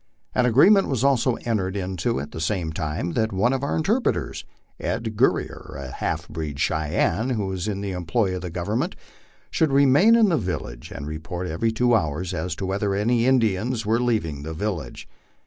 [0.33, 4.43] An agreement was also entered into at the same time that one of our interpreters,
[4.79, 5.15] Ed.
[5.15, 8.95] Gur rier, a half breed Cheyenne who was in the employ of the Government,
[9.51, 13.85] should remain in the village and report every two hours as to whether any Indians
[13.85, 15.07] were leaving the village.